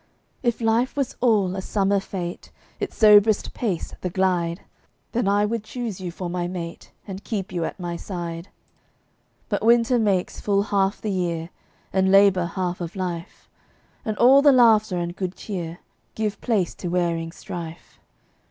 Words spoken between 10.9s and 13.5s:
the year, And labor half of life,